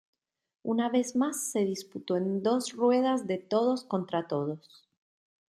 Una 0.63 0.89
vez 0.89 1.15
más 1.15 1.51
se 1.51 1.59
disputó 1.59 2.17
en 2.17 2.41
dos 2.41 2.73
ruedas 2.73 3.27
de 3.27 3.37
todos 3.37 3.83
contra 3.83 4.27
todos. 4.27 4.89